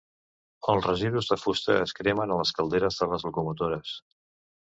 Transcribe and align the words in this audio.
Els 0.71 0.87
residus 0.87 1.27
de 1.33 1.37
fusta 1.41 1.75
es 1.81 1.93
cremen 1.99 2.33
a 2.35 2.39
les 2.41 2.55
calderes 2.61 2.99
de 3.03 3.09
les 3.13 3.27
locomotores. 3.27 3.93